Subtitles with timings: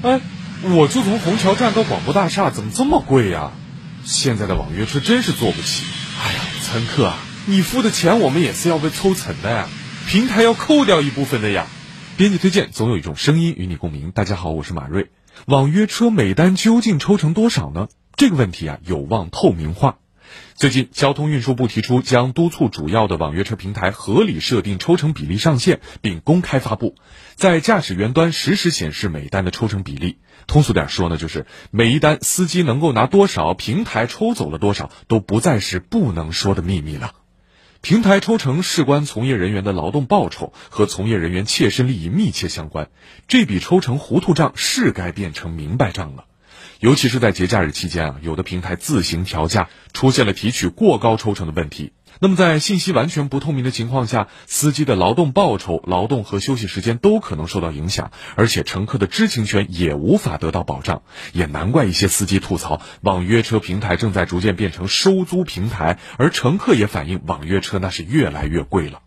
[0.00, 0.20] 哎，
[0.62, 3.50] 我就从虹桥站到广播大厦，怎么这么贵呀？
[4.04, 5.84] 现在的网约车真是坐不起。
[6.22, 9.68] 哎呀，乘客啊，你付的钱我们也是要被抽成的呀，
[10.06, 11.66] 平台要扣掉一部分的呀。
[12.16, 14.12] 编辑推荐，总有一种声音与你共鸣。
[14.12, 15.10] 大家好，我是马瑞。
[15.46, 17.88] 网约车每单究竟抽成多少呢？
[18.14, 19.96] 这个问题啊，有望透明化。
[20.54, 26.96] 最近，交通运输部提出将督促主要的网约车平台合理设定抽成比例上限，并公开发布，
[27.36, 30.18] 在驾驶员端实时显示每单的抽成比例。
[30.46, 37.12] 通俗点说呢，就是每一单司机能够拿多少，平台抽走了多少，都不再是不能说的秘密了。
[37.80, 42.90] 平台抽成事关从业人员的劳动报酬，和从业人员切身利益密切相关。
[43.28, 46.24] 这笔抽成糊涂账是该变成明白账了。
[46.80, 51.92] 尤其是在节假日期间啊，有的平台自行调价，出现了提取过高抽成的问题。
[52.20, 61.02] 那么，在信息完全不透明的情况下，司机的劳动报酬、劳动和休息时间都可能受到影响，而且乘客的知情权也无法得到保障。
[61.32, 69.00] 也难怪一些司机吐槽，网约车平台正在逐渐变成收租平台，而乘客也反映网约车那是越来越贵了。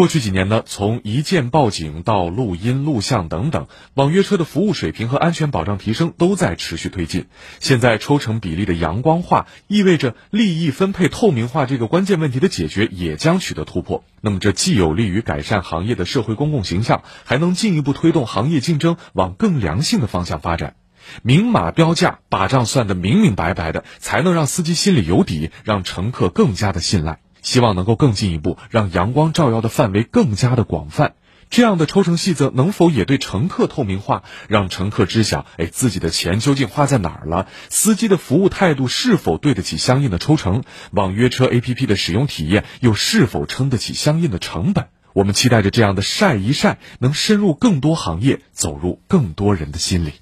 [0.00, 7.26] 过去几年呢，从一键报警到录音录像等等，网约车的服务水平和安全保障提升都在持续推进。
[7.58, 14.02] 现在抽成比例的阳光化，意味着利益分配透明化这个关键问题的解决也将取得突破。
[14.22, 20.76] 那么这既有利于改善行业的社会公共形象，还能进一步推动行业竞争往更良性的方向发展。
[21.20, 27.20] 明码标价，把账算得明明白白的，才能让司机心里有底，让乘客更加的信赖。
[27.42, 31.14] 希望能够更进一步，让阳光照耀的范围更加的广泛。
[31.50, 37.48] 这样的抽成细则能否也对乘客透明化，让乘客知晓，哎，自己的钱究竟花在哪儿了？
[37.68, 40.62] 司机的服务态度是否对得起相应的抽成？
[40.92, 44.90] 网约车 APP 的使用体验又是否撑得起相应的成本？
[45.12, 50.12] 我们期待着这样的晒一晒，能深入更多行业，走入更多人的心里。